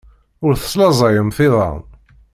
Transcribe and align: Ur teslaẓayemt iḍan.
Ur 0.45 0.53
teslaẓayemt 0.55 1.37
iḍan. 1.45 1.79